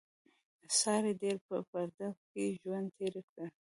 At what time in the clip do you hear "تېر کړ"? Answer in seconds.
2.97-3.47